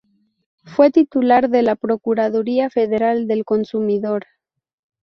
Fue 0.65 0.89
titular 0.89 1.47
de 1.51 1.61
la 1.61 1.75
Procuraduría 1.75 2.71
Federal 2.71 3.27
del 3.27 3.45
Consumidor. 3.45 4.25